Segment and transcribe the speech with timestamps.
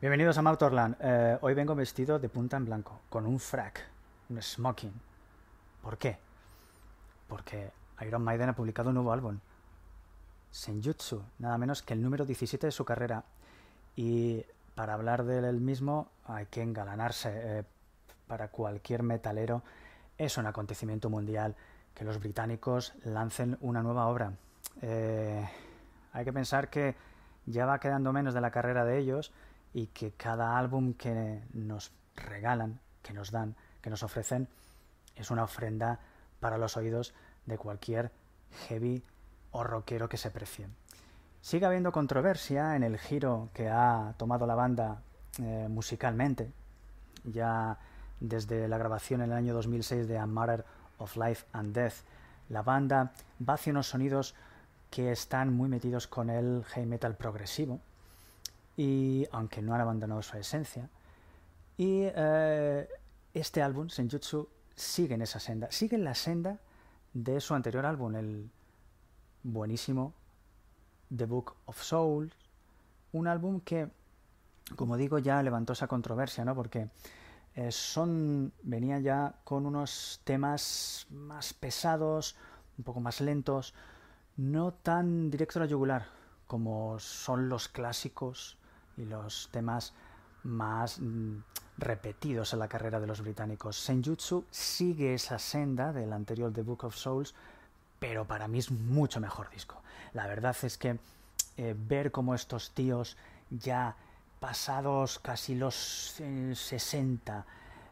[0.00, 0.94] Bienvenidos a Mautorland.
[1.00, 3.84] Eh, hoy vengo vestido de punta en blanco, con un frac,
[4.28, 4.92] un smoking.
[5.82, 6.18] ¿Por qué?
[7.26, 7.72] Porque
[8.06, 9.40] Iron Maiden ha publicado un nuevo álbum,
[10.52, 13.24] Senjutsu, nada menos que el número 17 de su carrera.
[13.96, 14.44] Y
[14.76, 17.30] para hablar del mismo hay que engalanarse.
[17.34, 17.64] Eh,
[18.28, 19.64] para cualquier metalero
[20.16, 21.56] es un acontecimiento mundial
[21.92, 24.32] que los británicos lancen una nueva obra.
[24.80, 25.48] Eh,
[26.12, 26.94] hay que pensar que
[27.46, 29.32] ya va quedando menos de la carrera de ellos
[29.74, 34.48] y que cada álbum que nos regalan, que nos dan, que nos ofrecen,
[35.16, 36.00] es una ofrenda
[36.40, 37.14] para los oídos
[37.46, 38.10] de cualquier
[38.68, 39.02] heavy
[39.50, 40.68] o rockero que se precie.
[41.40, 45.02] Sigue habiendo controversia en el giro que ha tomado la banda
[45.40, 46.52] eh, musicalmente,
[47.24, 47.78] ya
[48.20, 50.64] desde la grabación en el año 2006 de A Matter
[50.98, 51.94] of Life and Death.
[52.48, 53.12] La banda
[53.48, 54.34] va hacia unos sonidos
[54.92, 57.80] que están muy metidos con el heavy metal progresivo,
[58.76, 60.90] y aunque no han abandonado su esencia.
[61.78, 62.86] Y eh,
[63.32, 66.60] este álbum, Senjutsu, sigue en esa senda, sigue en la senda
[67.14, 68.50] de su anterior álbum, el
[69.42, 70.12] buenísimo
[71.16, 72.34] The Book of Souls,
[73.12, 73.88] un álbum que,
[74.76, 76.54] como digo, ya levantó esa controversia, ¿no?
[76.54, 76.90] Porque
[77.54, 82.36] eh, son, venía ya con unos temas más pesados,
[82.76, 83.72] un poco más lentos,
[84.36, 86.06] no tan directo a la yugular
[86.46, 88.58] como son los clásicos
[88.96, 89.94] y los temas
[90.44, 91.38] más mm,
[91.78, 93.76] repetidos en la carrera de los británicos.
[93.76, 97.34] Senjutsu sigue esa senda del anterior The Book of Souls,
[97.98, 99.80] pero para mí es mucho mejor disco.
[100.12, 100.98] La verdad es que
[101.56, 103.16] eh, ver cómo estos tíos
[103.50, 103.96] ya
[104.40, 105.74] pasados casi los
[106.54, 107.46] 60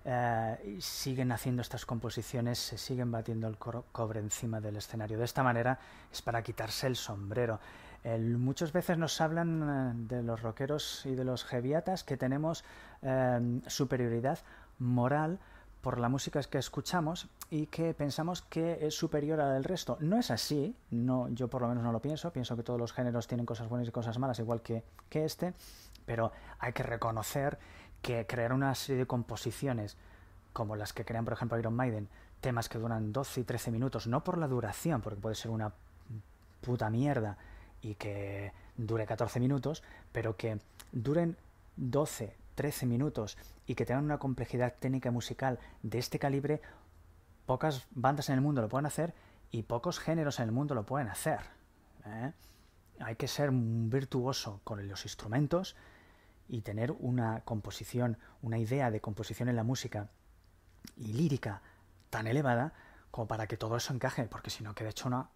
[0.05, 5.19] eh, siguen haciendo estas composiciones, se siguen batiendo el cobre encima del escenario.
[5.19, 5.79] De esta manera
[6.11, 7.61] es para quitarse el sombrero.
[8.39, 9.63] muchas veces nos hablan
[10.09, 12.65] eh, de los rockeros y de los heviatas que tenemos
[13.03, 14.39] eh, superioridad
[14.79, 15.39] moral
[15.83, 19.99] por la música que escuchamos y que pensamos que es superior a la del resto.
[20.01, 22.93] No es así, no, yo por lo menos no lo pienso, pienso que todos los
[22.93, 25.55] géneros tienen cosas buenas y cosas malas, igual que este,
[26.05, 27.59] pero hay que reconocer
[28.03, 29.97] que crear una serie de composiciones
[30.53, 32.09] como las que crean, por ejemplo, Iron Maiden,
[32.41, 35.73] temas que duran 12 y 13 minutos, no por la duración, porque puede ser una
[36.61, 37.37] puta mierda
[37.83, 40.59] y que dure 14 minutos, pero que
[40.93, 41.37] duren
[41.77, 46.61] 12, 13 minutos y que tengan una complejidad técnica musical de este calibre,
[47.47, 49.15] pocas bandas en el mundo lo pueden hacer
[49.51, 51.41] y pocos géneros en el mundo lo pueden hacer.
[52.07, 52.33] ¿eh?
[53.01, 55.77] Hay que ser virtuoso con los instrumentos
[56.51, 60.11] y tener una composición, una idea de composición en la música
[60.97, 61.63] y lírica
[62.11, 62.73] tan elevada
[63.13, 65.31] como para que todo eso encaje, porque si no queda hecho una,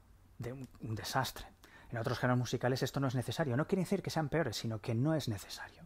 [0.81, 1.47] un, desastre.
[1.91, 3.57] En otros géneros musicales esto no es necesario.
[3.57, 5.83] No quiere decir que sean peores, sino que no es necesario.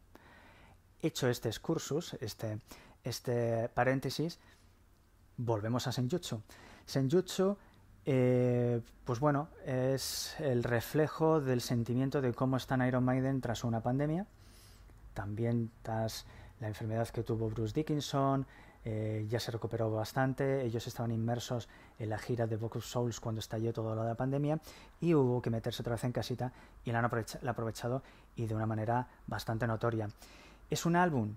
[1.02, 2.58] Hecho este excursus, este,
[3.04, 4.38] este paréntesis,
[5.36, 6.42] volvemos a Senjutsu.
[6.86, 7.58] Senjutsu,
[8.06, 13.82] eh, pues bueno, es el reflejo del sentimiento de cómo está Iron Maiden tras una
[13.82, 14.26] pandemia
[15.18, 16.26] también tras
[16.60, 18.46] la enfermedad que tuvo Bruce Dickinson,
[18.84, 21.68] eh, ya se recuperó bastante, ellos estaban inmersos
[21.98, 24.60] en la gira de Book of Souls cuando estalló toda la pandemia
[25.00, 26.52] y hubo que meterse otra vez en casita
[26.84, 28.04] y la han aprovechado
[28.36, 30.08] y de una manera bastante notoria.
[30.70, 31.34] Es un álbum,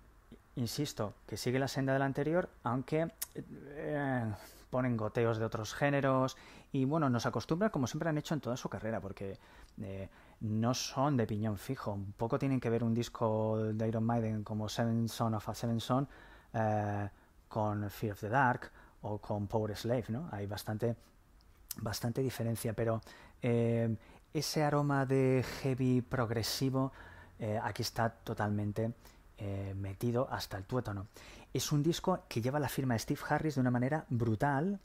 [0.58, 4.32] insisto, que sigue la senda del anterior, aunque eh,
[4.72, 6.38] ponen goteos de otros géneros
[6.72, 9.38] y bueno, nos acostumbra como siempre han hecho en toda su carrera, porque
[9.82, 10.10] eh,
[10.40, 11.92] no son de piñón fijo.
[11.92, 15.54] Un poco tienen que ver un disco de Iron Maiden como Seven Son of a
[15.54, 16.08] Seven Son
[16.54, 17.10] eh,
[17.48, 20.30] con Fear of the Dark o con Power Slave, ¿no?
[20.32, 20.96] Hay bastante,
[21.78, 23.02] bastante diferencia, pero
[23.42, 23.96] eh,
[24.34, 26.92] ese aroma de heavy progresivo
[27.64, 28.94] aquí está totalmente
[29.76, 31.08] metido hasta el tuétano.
[31.54, 34.80] Es un disco que lleva la firma de Steve Harris de una manera brutal,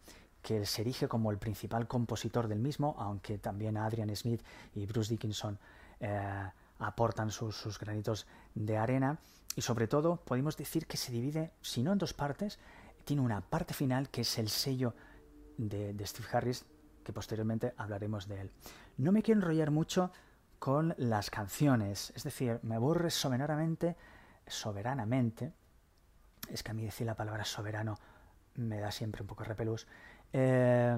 [0.47, 4.43] que se erige como el principal compositor del mismo, aunque también Adrian Smith
[4.75, 5.58] y Bruce Dickinson
[5.99, 9.19] eh, aportan sus, granitos de arena.
[9.56, 12.61] Y sobre todo, podemos decir que se divide, si no en dos partes,
[13.05, 14.94] tiene una parte final que es el sello
[15.56, 16.64] de, Steve Harris,
[17.02, 18.50] que posteriormente hablaremos de él.
[18.99, 20.12] no me quiero enrollar mucho
[20.61, 23.97] con las canciones, es decir, me aburre soberanamente,
[24.46, 25.52] soberanamente,
[26.48, 27.98] es que a mí decir la palabra soberano
[28.54, 29.87] me da siempre un poco repelús,
[30.32, 30.96] eh,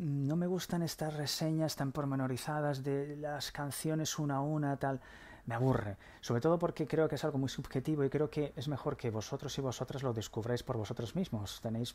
[0.00, 5.00] no me gustan estas reseñas tan pormenorizadas de las canciones una a una, tal.
[5.44, 5.96] Me aburre.
[6.20, 9.10] Sobre todo porque creo que es algo muy subjetivo y creo que es mejor que
[9.10, 11.60] vosotros y vosotras lo descubráis por vosotros mismos.
[11.60, 11.94] Tenéis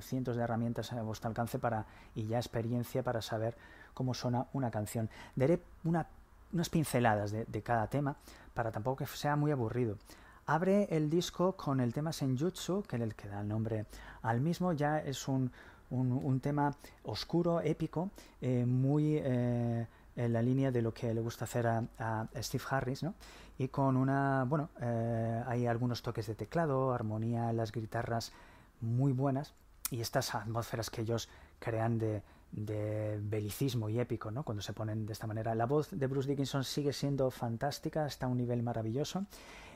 [0.00, 3.56] cientos de herramientas a vuestro alcance para, y ya experiencia para saber
[3.94, 5.08] cómo suena una canción.
[5.36, 8.16] Daré unas pinceladas de, cada tema
[8.54, 9.98] para tampoco que sea muy aburrido.
[10.46, 13.86] Abre el disco con el tema Senjutsu, que es el que da el nombre
[14.22, 14.72] al mismo.
[14.72, 15.50] Ya es un,
[15.90, 16.74] un, tema
[17.04, 18.10] oscuro, épico,
[18.40, 19.86] eh, muy eh,
[20.16, 23.14] en la línea de lo que le gusta hacer a, Steve Harris, ¿no?
[23.58, 28.32] Y con una, bueno, eh, hay algunos toques de teclado, armonía las guitarras
[28.80, 29.54] muy buenas
[29.90, 31.28] y estas atmósferas que ellos
[31.58, 32.22] crean de,
[32.54, 34.44] de belicismo y épico, ¿no?
[34.44, 35.54] Cuando se ponen de esta manera.
[35.54, 39.26] La voz de Bruce Dickinson sigue siendo fantástica, está a un nivel maravilloso.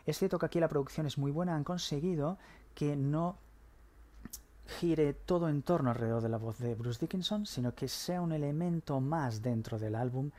[0.07, 2.39] Es cierto que aquí la producción es muy buena, han conseguido
[2.75, 3.37] que no
[4.81, 8.33] gire todo en torno alrededor de la voz de Bruce Dickinson, sino que sea un
[8.33, 10.31] elemento más dentro del álbum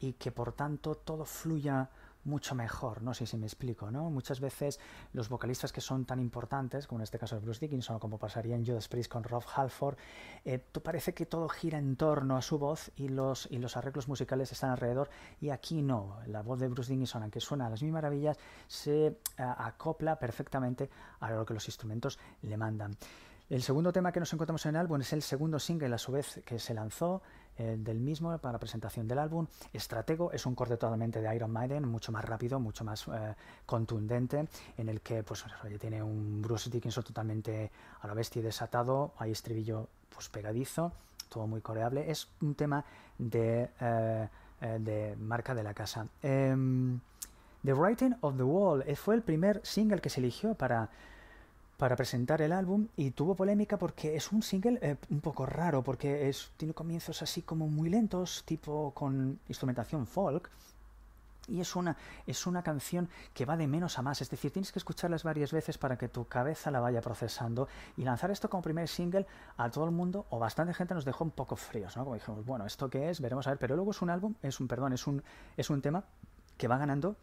[0.00, 1.90] y que por tanto todo fluya
[2.24, 4.10] mucho mejor, no sé si me explico, ¿no?
[4.10, 4.78] Muchas veces
[5.12, 8.18] los vocalistas que son tan importantes, como en este caso de Bruce Dickinson, o como
[8.18, 9.96] pasaría en Judas Priest con Rob Halford,
[10.44, 14.08] eh, parece que todo gira en torno a su voz y los, y los arreglos
[14.08, 15.08] musicales están alrededor,
[15.40, 19.06] y aquí no, la voz de Bruce Dickinson, aunque suena a las mil maravillas, se
[19.06, 22.96] eh, acopla perfectamente a lo que los instrumentos le mandan.
[23.48, 26.12] El segundo tema que nos encontramos en el álbum es el segundo single, a su
[26.12, 27.22] vez, que se lanzó
[27.58, 29.46] del mismo para la presentación del álbum.
[29.72, 33.34] Estratego es un corte totalmente de Iron Maiden, mucho más rápido, mucho más eh,
[33.66, 34.46] contundente,
[34.76, 35.44] en el que pues
[35.80, 37.70] tiene un Bruce Dickinson totalmente
[38.00, 40.92] a la bestia desatado, hay estribillo pues pegadizo,
[41.28, 42.10] todo muy coreable.
[42.10, 42.84] Es un tema
[43.18, 44.28] de, eh,
[44.60, 46.06] de marca de la casa.
[46.22, 47.00] Em,
[47.64, 50.88] the Writing of the Wall fue el primer single que se eligió para
[51.78, 55.82] para presentar el álbum y tuvo polémica porque es un single eh, un poco raro,
[55.82, 60.50] porque es, tiene comienzos así como muy lentos, tipo con instrumentación folk.
[61.46, 61.96] Y es una,
[62.26, 65.50] es una canción que va de menos a más, es decir, tienes que escucharlas varias
[65.50, 67.68] veces para que tu cabeza la vaya procesando.
[67.96, 69.26] Y lanzar esto como primer single
[69.56, 72.04] a todo el mundo, o bastante gente nos dejó un poco fríos, ¿no?
[72.04, 73.22] Como dijimos, bueno, ¿esto qué es?
[73.22, 73.58] Veremos a ver.
[73.58, 75.22] Pero luego es un álbum, es un, perdón, es un,
[75.56, 76.04] es un tema
[76.58, 77.16] que va ganando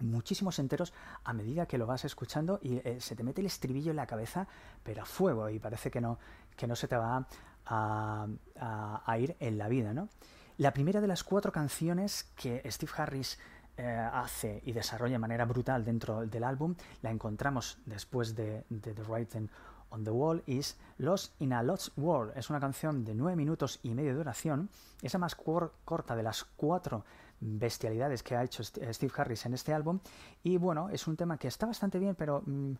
[0.00, 0.92] muchísimos enteros
[1.24, 4.06] a medida que lo vas escuchando y eh, se te mete el estribillo en la
[4.06, 4.46] cabeza,
[4.82, 6.18] pero a fuego, y parece que no,
[6.56, 7.26] que no se te va
[7.66, 10.08] a, ir en la vida, ¿no?
[10.56, 13.38] La primera de las cuatro canciones que Steve Harris
[13.76, 18.94] eh, hace y desarrolla de manera brutal dentro del álbum, la encontramos después de, The
[19.04, 19.48] Writing
[19.90, 22.36] on the Wall, is Lost in a Lost World.
[22.36, 24.68] Es una canción de nueve minutos y medio de duración,
[25.00, 27.04] esa más corta de las cuatro
[27.40, 30.00] bestialidades que ha hecho eh, Steve Harris en este álbum.
[30.42, 32.72] Y bueno, es un tema que está bastante bien, pero mm,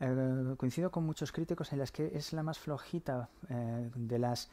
[0.00, 4.50] eh, coincido con muchos críticos en las que es la más flojita eh, de las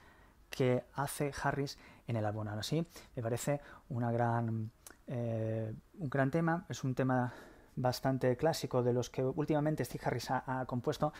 [0.50, 1.78] que hace Harris
[2.08, 2.48] en el álbum.
[2.50, 2.86] Así,
[3.16, 4.69] me parece una gran,
[5.08, 6.66] un gran tema.
[6.68, 7.34] Es un tema
[7.75, 11.13] bastante clásico de los que últimamente Steve Harris ha, compuesto.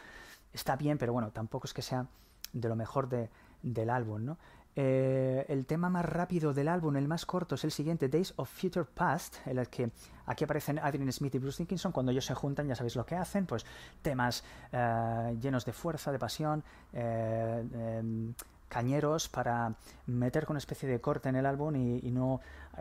[0.52, 2.08] Está bien, pero bueno, tampoco es que sea
[2.52, 3.30] de lo mejor de,
[3.62, 4.38] del álbum, ¿no?
[4.76, 8.50] Eh, el tema más rápido del álbum, el más corto, es el siguiente, Days of
[8.50, 9.92] Future Past, en el que
[10.26, 11.92] aquí aparecen Adrian Smith y Bruce Dickinson.
[11.92, 13.66] Cuando ellos se juntan, ya sabéis lo que hacen, pues
[14.02, 16.64] temas eh, llenos de fuerza, de pasión,
[16.94, 18.34] eh, em,
[18.70, 19.76] cañeros para
[20.06, 22.40] meter con una especie de corte en el álbum y, no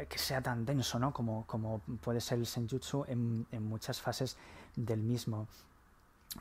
[0.09, 1.12] que sea tan denso, ¿no?
[1.12, 4.37] Como, como puede ser el Senjutsu en, en muchas fases
[4.76, 5.49] del mismo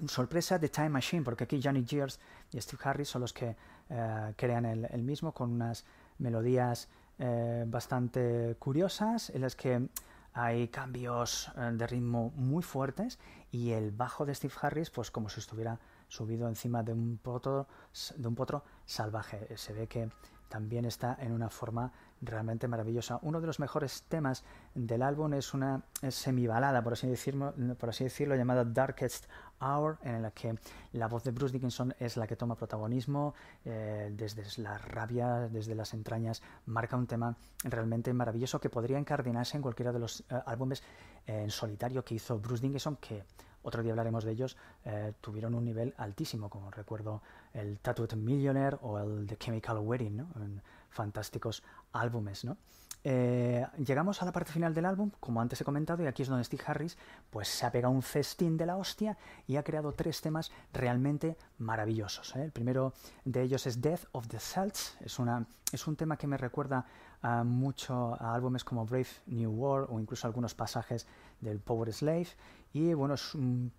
[0.07, 2.19] sorpresa de Time Machine, porque aquí Johnny Gears
[2.51, 3.55] y Steve Harris son los que
[3.89, 5.85] eh, crean el, mismo con unas
[6.19, 9.89] melodías eh, bastante curiosas en las que
[10.33, 13.19] hay cambios eh, de ritmo muy fuertes
[13.51, 17.67] y el bajo de Steve Harris pues como si estuviera subido encima de un potro,
[18.15, 19.57] de un potro salvaje.
[19.57, 20.09] Se ve que
[20.49, 21.91] también está en una forma
[22.21, 23.19] realmente maravillosa.
[23.21, 24.43] Uno de los mejores temas
[24.75, 29.27] del álbum es una semibalada, por así decirlo, por así decirlo, llamada Darkest
[29.61, 30.57] Hour, en la que
[30.93, 33.33] la voz de Bruce Dickinson es la que toma protagonismo,
[33.65, 39.57] eh, desde la rabia, desde las entrañas, marca un tema realmente maravilloso que podría encardinarse
[39.57, 40.81] en cualquiera de los eh, álbumes
[41.27, 43.23] eh, en solitario que hizo Bruce Dickinson, que
[43.61, 44.55] otro día hablaremos de ellos,
[45.19, 47.21] tuvieron un nivel altísimo, como recuerdo
[47.53, 50.27] el Tattooed Millionaire o el The Chemical Wedding, ¿no?
[50.89, 52.57] fantásticos álbumes, ¿no?
[53.03, 56.27] eh, llegamos a la parte final del álbum, como antes he comentado, y aquí es
[56.27, 56.97] donde Steve Harris
[57.29, 61.37] pues, se ha pegado un festín de la hostia y ha creado tres temas realmente
[61.57, 62.35] maravillosos.
[62.35, 62.43] ¿eh?
[62.43, 66.27] El primero de ellos es Death of the Celts, es, una, es un tema que
[66.27, 66.85] me recuerda
[67.43, 71.05] mucho a álbumes como Brave New World o incluso algunos pasajes
[71.41, 72.27] del Power Slave,
[72.71, 73.73] y bueno, es un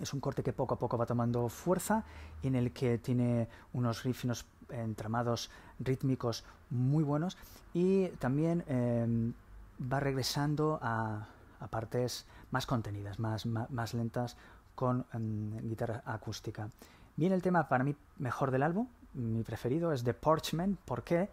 [0.00, 2.04] es un corte que poco a poco va tomando fuerza
[2.42, 7.36] y en el que tiene unos riffs, unos entramados rítmicos muy buenos
[7.74, 9.34] y también em,
[9.80, 11.26] va regresando a,
[11.70, 14.36] partes más contenidas, más, más, lentas
[14.74, 16.68] con em, guitarra acústica.
[17.16, 20.78] Bien, el tema para mí mejor del álbum, mi preferido, es The Porchman.
[20.84, 21.28] ¿Por qué?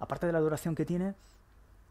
[0.00, 1.14] Aparte de la duración que tiene,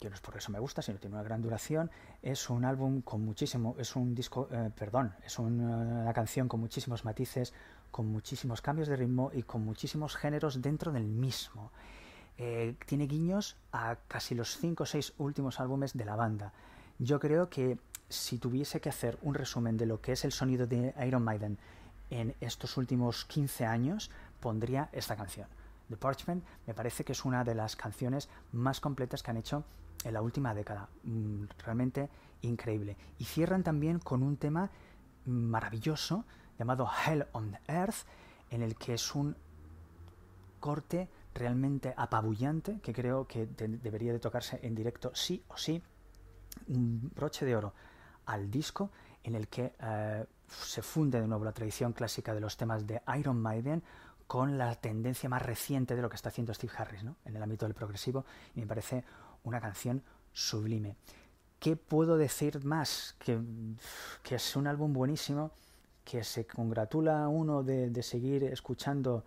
[0.01, 1.91] que no es por eso me gusta, sino tiene una gran duración,
[2.23, 7.05] es un álbum con muchísimo, es un disco, eh, perdón, es una, canción con muchísimos
[7.05, 7.53] matices,
[7.91, 11.71] con muchísimos cambios de ritmo y con muchísimos géneros dentro del mismo.
[12.39, 16.51] Eh, tiene guiños a casi los 5 o 6 últimos álbumes de la banda.
[16.97, 17.77] Yo creo que
[18.09, 21.59] si tuviese que hacer un resumen de lo que es el sonido de Iron Maiden
[22.09, 25.47] en estos últimos 15 años, pondría esta canción.
[25.91, 29.63] The Parchment me parece que es una de las canciones más completas que han hecho
[30.03, 30.89] en la última década.
[31.03, 32.09] Mm, realmente
[32.41, 32.97] increíble.
[33.19, 34.69] Y cierran también con un tema
[35.25, 36.25] maravilloso
[36.57, 38.05] llamado Hell on Earth,
[38.49, 39.35] en el que es un
[40.59, 45.81] corte realmente apabullante que creo que debería de tocarse en directo sí o sí.
[46.67, 47.73] Un broche de oro
[48.25, 48.91] al disco
[49.23, 53.01] en el que eh, se funde de nuevo la tradición clásica de los temas de
[53.17, 53.83] Iron Maiden
[54.27, 57.17] con la tendencia más reciente de lo que está haciendo Steve Harris ¿no?
[57.25, 59.03] en el ámbito del progresivo y me parece
[59.43, 60.95] una canción sublime.
[61.59, 63.15] ¿Qué puedo decir más?
[63.19, 63.39] Que,
[64.23, 65.51] que es un álbum buenísimo,
[66.03, 69.23] que se congratula uno de, seguir escuchando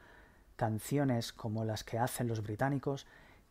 [0.57, 3.07] canciones como las que hacen los británicos,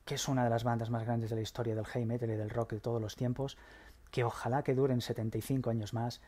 [0.06, 2.36] que es una de las bandas más grandes de la historia del heavy metal y
[2.36, 3.58] del rock de todos los tiempos,
[4.12, 6.22] que ojalá que duren 75 años más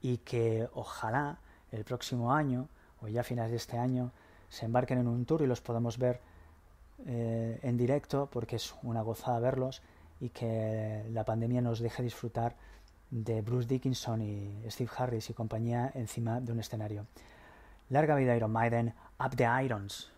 [0.00, 1.38] y que ojalá
[1.70, 2.68] el próximo año
[3.00, 4.12] o ya a finales de este año
[4.48, 6.20] se embarquen en un tour y los podamos ver
[7.06, 9.82] eh, en directo porque es una gozada verlos
[10.20, 12.56] y que la pandemia nos deje disfrutar
[13.10, 17.06] de Bruce Dickinson y Steve Harris y compañía encima de un escenario.
[17.88, 20.10] Larga vida Iron Maiden, Up the Irons.